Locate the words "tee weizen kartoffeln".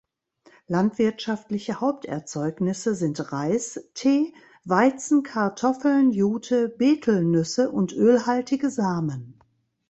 3.93-6.09